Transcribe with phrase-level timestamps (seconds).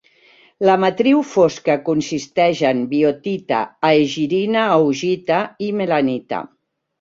[0.67, 3.59] La matriu fosca consisteix en biotita,
[3.91, 5.39] aegirina-augita
[5.69, 6.43] i melanita.